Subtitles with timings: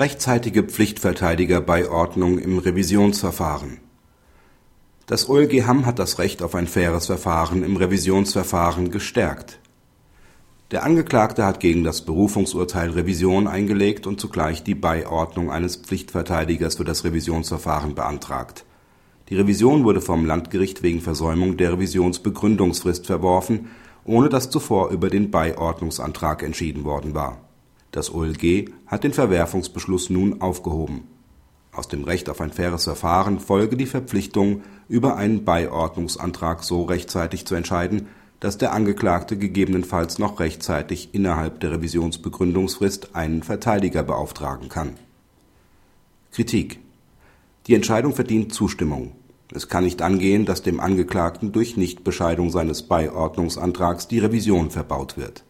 [0.00, 3.80] Rechtzeitige Pflichtverteidigerbeiordnung im Revisionsverfahren
[5.04, 9.58] Das OLG Hamm hat das Recht auf ein faires Verfahren im Revisionsverfahren gestärkt.
[10.70, 16.84] Der Angeklagte hat gegen das Berufungsurteil Revision eingelegt und zugleich die Beiordnung eines Pflichtverteidigers für
[16.84, 18.64] das Revisionsverfahren beantragt.
[19.28, 23.68] Die Revision wurde vom Landgericht wegen Versäumung der Revisionsbegründungsfrist verworfen,
[24.06, 27.49] ohne dass zuvor über den Beiordnungsantrag entschieden worden war.
[27.92, 31.08] Das OLG hat den Verwerfungsbeschluss nun aufgehoben.
[31.72, 37.46] Aus dem Recht auf ein faires Verfahren folge die Verpflichtung, über einen Beiordnungsantrag so rechtzeitig
[37.46, 44.94] zu entscheiden, dass der Angeklagte gegebenenfalls noch rechtzeitig innerhalb der Revisionsbegründungsfrist einen Verteidiger beauftragen kann.
[46.32, 46.80] Kritik
[47.66, 49.12] Die Entscheidung verdient Zustimmung.
[49.52, 55.44] Es kann nicht angehen, dass dem Angeklagten durch Nichtbescheidung seines Beiordnungsantrags die Revision verbaut wird